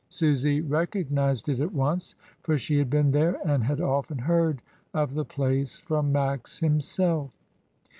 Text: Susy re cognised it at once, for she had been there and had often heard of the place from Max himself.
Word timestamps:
Susy 0.09 0.61
re 0.61 0.87
cognised 0.87 1.47
it 1.47 1.59
at 1.59 1.73
once, 1.75 2.15
for 2.41 2.57
she 2.57 2.79
had 2.79 2.89
been 2.89 3.11
there 3.11 3.37
and 3.45 3.63
had 3.65 3.79
often 3.79 4.17
heard 4.17 4.59
of 4.95 5.13
the 5.13 5.23
place 5.25 5.77
from 5.77 6.11
Max 6.11 6.59
himself. 6.59 7.29